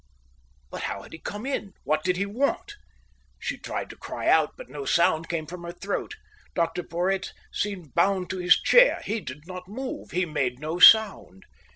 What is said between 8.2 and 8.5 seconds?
to